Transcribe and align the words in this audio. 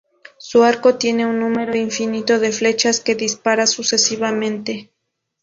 Su 0.39 0.63
arco 0.63 0.95
tiene 0.95 1.27
un 1.27 1.37
número 1.39 1.75
infinito 1.77 2.39
de 2.39 2.51
flechas 2.51 3.01
que 3.01 3.13
dispara 3.13 3.67
sucesivamente. 3.67 4.89